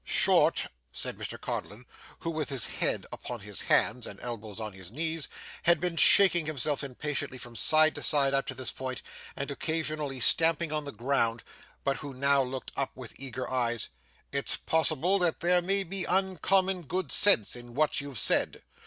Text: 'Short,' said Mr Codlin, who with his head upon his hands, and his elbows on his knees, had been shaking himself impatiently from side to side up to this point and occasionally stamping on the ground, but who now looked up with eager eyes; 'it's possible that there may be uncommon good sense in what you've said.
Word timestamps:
'Short,' 0.03 0.65
said 0.91 1.15
Mr 1.15 1.39
Codlin, 1.39 1.85
who 2.21 2.31
with 2.31 2.49
his 2.49 2.65
head 2.65 3.05
upon 3.11 3.41
his 3.41 3.61
hands, 3.61 4.07
and 4.07 4.17
his 4.19 4.25
elbows 4.25 4.59
on 4.59 4.73
his 4.73 4.89
knees, 4.89 5.27
had 5.61 5.79
been 5.79 5.95
shaking 5.95 6.47
himself 6.47 6.83
impatiently 6.83 7.37
from 7.37 7.55
side 7.55 7.93
to 7.93 8.01
side 8.01 8.33
up 8.33 8.47
to 8.47 8.55
this 8.55 8.71
point 8.71 9.03
and 9.35 9.51
occasionally 9.51 10.19
stamping 10.19 10.71
on 10.71 10.85
the 10.85 10.91
ground, 10.91 11.43
but 11.83 11.97
who 11.97 12.15
now 12.15 12.41
looked 12.41 12.71
up 12.75 12.89
with 12.97 13.13
eager 13.19 13.47
eyes; 13.51 13.89
'it's 14.31 14.55
possible 14.55 15.19
that 15.19 15.39
there 15.41 15.61
may 15.61 15.83
be 15.83 16.03
uncommon 16.05 16.81
good 16.81 17.11
sense 17.11 17.55
in 17.55 17.75
what 17.75 18.01
you've 18.01 18.17
said. 18.17 18.63